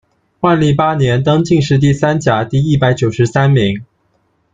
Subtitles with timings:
[0.39, 3.85] 万历八年，登进士第三甲第一百九十三名。